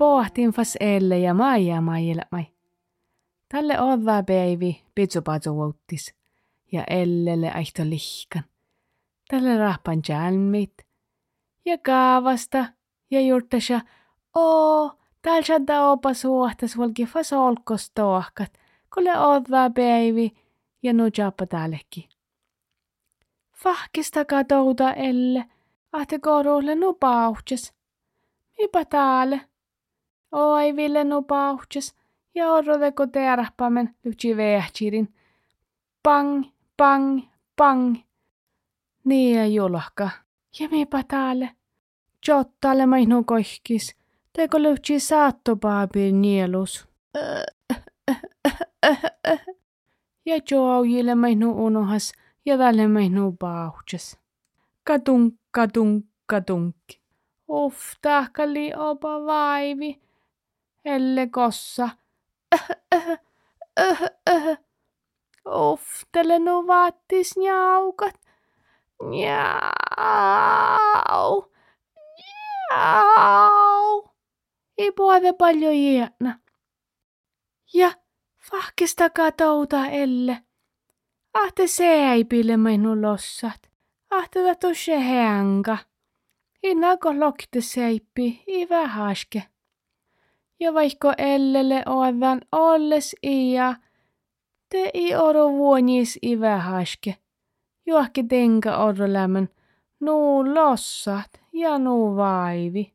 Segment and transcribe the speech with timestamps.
[0.00, 2.46] Pohtin fas elle ja maija mailmai.
[3.48, 6.14] Tälle odda päivi pitsupatsu vuottis
[6.72, 8.42] ja ellelle aihto lihkan.
[9.30, 10.74] Tälle rahpan jalmit
[11.64, 12.64] ja kaavasta
[13.10, 13.80] ja juurtasja
[14.34, 18.52] oo täällä shadda opa suhtas volki fas olkos tohkat,
[18.94, 20.32] kulle odda päivi
[20.82, 22.04] ja nu jappa täällekin.
[23.56, 25.44] Fahkista katouta elle,
[25.92, 26.18] ahte
[26.76, 27.74] nu pauhtes.
[28.58, 29.38] Mipa täällä?
[30.32, 31.94] Oi ville nu pauhtes
[32.34, 35.14] ja orrodeko teärahpamen lyhtsi vähtsirin.
[36.02, 36.44] Pang,
[36.76, 37.22] pang,
[37.56, 37.96] pang.
[39.04, 40.10] Niin ja julahka.
[40.60, 41.48] Ja mipa täällä?
[42.28, 43.96] Jottalle mainu kohkis.
[44.32, 46.88] Teko lyhtsi saattopaapir nielus.
[50.26, 52.12] Ja joujille mainu unohas
[52.44, 54.18] ja tälle mainu pauhtes.
[54.84, 56.76] Katunk, katunk, katunk.
[57.48, 60.00] Uff, tahkali opa vaivi.
[60.84, 61.88] Elle kossa.
[65.46, 68.14] Uff, tälle nu vaattis njaukat.
[69.02, 69.50] Njau.
[74.78, 76.38] Ei puhuta paljon jietna.
[77.74, 77.92] Ja
[78.50, 80.42] fahkista katouta elle.
[81.34, 83.70] Ahte seipille menu lossat.
[84.10, 85.78] Ahte tätä se hänga.
[86.62, 89.42] Innako lokte seippi, i vähäske.
[90.60, 93.74] Ja vaikka ellelle oivan olles ia,
[94.68, 97.16] te i oro vuonis i vähäske.
[97.86, 99.48] Juohke tenka oro lämmön,
[100.00, 102.94] nuu lossat ja nuu vaivi.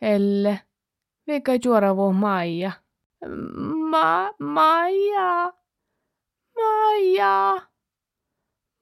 [0.00, 0.60] Elle,
[1.26, 2.72] vika juoravu Maija.
[3.90, 5.52] Ma, Maija,
[6.56, 7.60] Maija,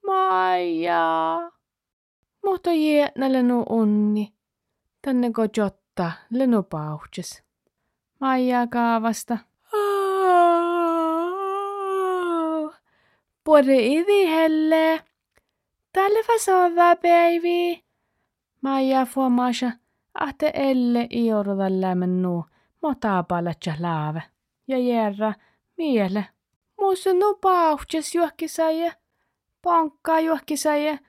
[0.05, 1.51] Maija.
[2.43, 4.33] Mutta jietnälle nu onni.
[5.01, 7.43] Tänne ko jotta lenu pauhtes.
[8.19, 9.37] Maija kaavasta.
[13.43, 15.03] Puoli idi helle.
[15.93, 16.95] Tälle fasova
[18.61, 18.61] päivi.
[18.61, 19.71] Maija fuomaasha.
[20.13, 22.45] Ahte elle iorda lämmen nu.
[22.81, 24.23] Mota palatja laave.
[24.67, 25.33] Ja järra
[25.77, 26.25] miele.
[26.77, 28.93] Muussa nu pauhtes juokkisaje.
[29.61, 30.99] Ponkka juokkisaje.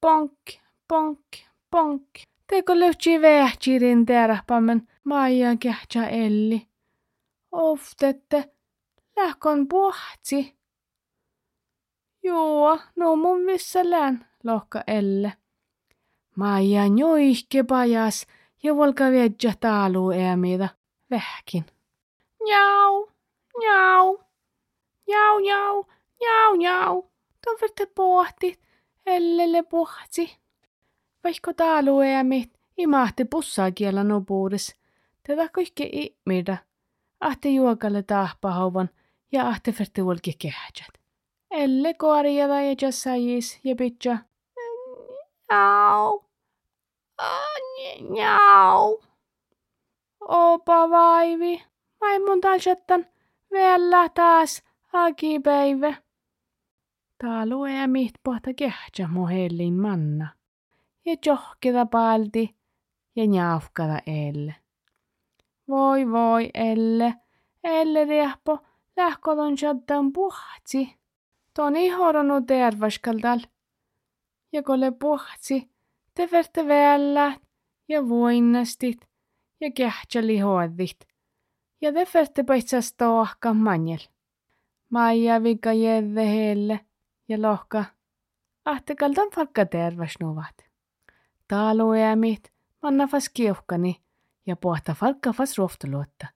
[0.00, 0.32] Ponk,
[0.88, 1.20] ponk,
[1.70, 2.08] ponk.
[2.46, 6.66] Teko löytsi vähtsirin teräpämän Maija kähtsä elli.
[7.52, 8.50] Oftette,
[9.16, 10.56] lähkon puhtsi.
[12.22, 15.32] Joo, no mun missä län, lohka elle.
[16.36, 18.26] Maija njoihke pajas
[18.62, 20.68] ja volka vedja taalu äämida
[21.10, 21.64] vähkin.
[22.44, 23.08] Njau,
[23.60, 24.18] njau,
[25.08, 25.84] njau, njau,
[26.20, 27.04] njau, njau.
[27.44, 28.60] Toverte pohtit,
[29.06, 30.36] ellelle puhtsi.
[31.24, 34.76] Vaikka taalu äämit, imahti pussaa kiellä nopuudessa.
[35.26, 36.56] Tätä kaikki ihmida.
[37.20, 38.90] Ahte juokalle taahpahauvan
[39.32, 41.00] ja ahte ferte volki kehtsät.
[41.50, 44.18] Elle koariada ja jassajis ja pitja.
[45.48, 46.25] Au.
[48.00, 49.02] Njau.
[50.20, 51.64] Opa vaivi.
[52.00, 53.06] Maimun talsattan.
[53.50, 54.62] Vielä taas
[54.92, 55.94] agipäivä.
[57.18, 60.28] Tää lue miht pohta kehtsä mohellin manna.
[61.04, 62.56] Ja johkida palti
[63.16, 64.54] ja njauhkada elle.
[65.68, 67.14] Voi voi elle.
[67.64, 68.58] Elle riehpo
[68.96, 70.96] lähkodon shaddan puhtsi.
[71.54, 73.40] Ton ihoronu tervaskaldal.
[74.52, 75.70] Ja kolle puhtsi,
[76.16, 77.40] te verte vällä
[77.88, 79.08] ja voinnastit
[79.60, 81.08] ja kehtsä lihoadit.
[81.80, 84.08] Ja te verte paitsas tohka manjel.
[84.90, 86.80] Maija vika jedde helle
[87.28, 87.84] ja lohka.
[88.64, 90.54] Ahtekaldan falkka tervasnuvat.
[91.48, 92.52] Taaluämit
[92.82, 94.02] manna fas kiuhkani
[94.46, 96.26] ja pohta falkka fas rohtaluotta.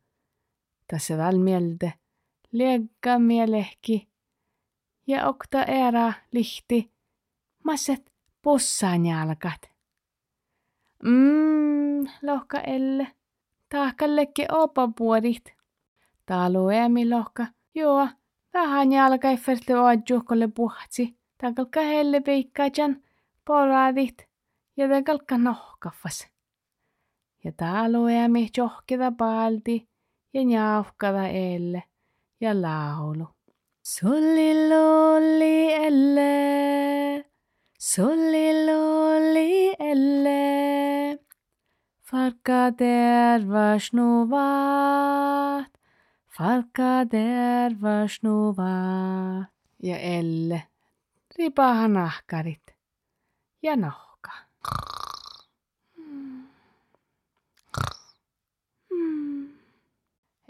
[0.86, 1.92] Tässä väl mielde,
[2.52, 4.08] liekka mielehki
[5.06, 6.90] ja okta era lihti,
[7.64, 8.09] masset
[8.42, 9.70] pussaan jalkat.
[11.04, 13.06] Mmm, lohka elle,
[13.68, 15.54] tahkallekki opa puodit.
[16.26, 18.08] Taaluämi lohka, joo,
[18.54, 23.02] vähän jalkaifertle oadjuhkolle puhtsi, takalka helle peikkajan,
[23.44, 24.28] poraadit
[24.76, 26.28] ja takalka nohkaffas.
[27.44, 29.88] Ja taaluämi johkida palti
[30.34, 31.82] ja njauhkada elle
[32.40, 33.28] ja laulu.
[33.82, 36.89] Sulli lolli elle,
[37.80, 41.18] sulli lolli elle.
[42.08, 45.70] Farka terveysnuvat,
[46.28, 49.48] farka terveysnuvat.
[49.82, 50.62] Ja Elle,
[51.38, 52.76] ripaha nahkarit
[53.62, 54.30] ja nohka.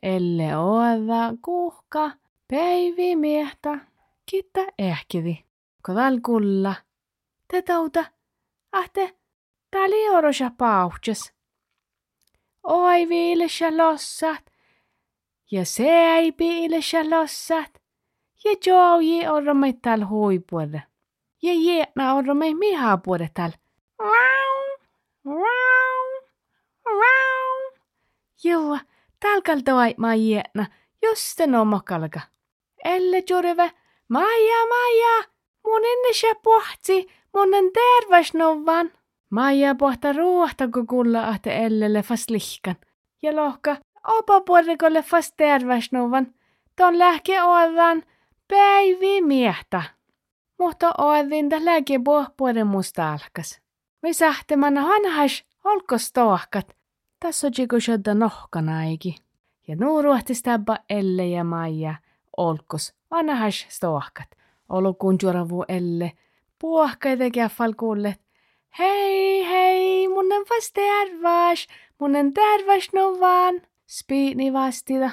[0.03, 2.11] Elle oada kuhka,
[2.49, 3.79] päivi miehtä,
[4.27, 5.45] kitta ehkidi.
[5.83, 6.75] Kodal kulla,
[7.51, 8.05] te tauta,
[8.73, 9.17] ahte,
[9.71, 11.33] tali orosa pauhtes.
[12.63, 14.53] Oi viilessä lossat,
[15.51, 17.83] ja se ei piilessä lossat,
[18.45, 20.83] ja jouji oromai tal huipuolelle.
[21.43, 22.99] Ja jäänä oromai miha
[23.35, 23.51] tal.
[24.01, 24.81] Wow,
[25.27, 26.25] wow,
[26.87, 27.81] wow.
[28.45, 28.79] Joo,
[29.21, 30.67] talkal toai ma jäänä,
[31.03, 32.21] just no mokalka.
[32.85, 33.71] Elle jurve,
[34.09, 35.25] Maija, Maija,
[35.65, 38.91] mun enne se pohti, mun en terveysnovan.
[39.31, 42.77] Maija pohta ruohta, kun kulla ahte ellelle fast lihkan.
[43.23, 43.77] Ja lohka,
[44.09, 46.35] opa puolikolle fast terveysnovan.
[46.77, 48.03] Ton lähke oadan
[48.49, 49.83] päivi miehtä.
[50.59, 53.61] Mutta oadin tä läke pohpuoden musta alkas.
[54.03, 56.77] Me sähtemänä hanhas, olkos tohkat.
[57.21, 59.17] Tässä on jiku shadda nohkanaiki.
[59.69, 61.95] Ja nuuruhti stäbba elle ja Maija,
[62.37, 64.29] olkos, vanhas stohkat.
[64.69, 66.13] Olukun juoravu elle,
[66.61, 68.21] puohkaita käffal kuullet.
[68.79, 71.67] Hei, hei, mun en fast tervas,
[72.01, 73.63] mun en tervas no vaan.
[73.87, 75.11] Spiini vastida.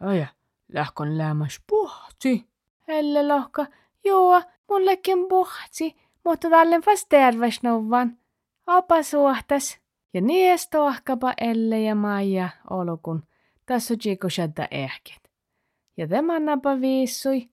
[0.00, 0.26] Aja,
[0.72, 2.48] lähkon lämmäs puhti.
[2.88, 3.66] Elle lohka,
[4.04, 8.18] joo, mullekin puhti, mutta tallen fast tervas no vaan.
[8.66, 9.78] Opa suhtas.
[10.14, 13.22] Ja nies tohkapa Elle ja Maija olukun.
[13.66, 13.94] Tässä
[14.24, 15.30] on shadda ehket.
[15.96, 17.48] Ja tämä napa viissui.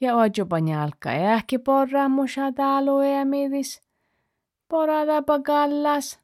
[0.00, 3.82] Ja ojopa jalka ehki porra musa taluja midis.
[4.68, 6.20] Poradapa kallas.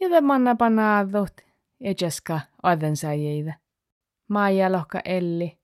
[0.00, 1.40] Ja tämä napa naadut.
[1.80, 3.52] Ja jaska oden sajeida.
[4.28, 5.58] Maija lohka Elli.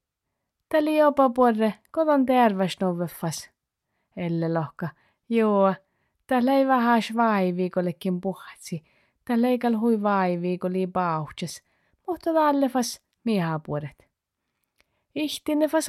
[0.69, 3.51] Täli jopa porre koton terveysnoveffas.
[4.17, 4.89] Elle lohka.
[5.29, 5.75] Joo,
[6.27, 8.85] tällä ei vähäs vaivi, kollekin puhatsi.
[9.25, 9.59] Tällä ei
[10.59, 11.63] kun lii pauhtes.
[12.07, 14.09] Mutta tälle fas mihapuodet.
[15.15, 15.89] Ihtine fas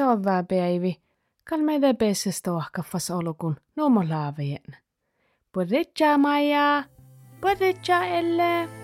[1.51, 1.67] ovää päivi.
[1.67, 4.77] Kalmeide pesses tohka fas olukun nomo laavien.
[5.51, 6.83] Podetja Maija.
[7.41, 8.82] Podetja Elle.